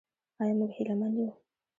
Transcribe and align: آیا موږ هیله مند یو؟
آیا 0.41 0.53
موږ 0.59 0.71
هیله 0.77 0.95
مند 0.99 1.15
یو؟ 1.21 1.29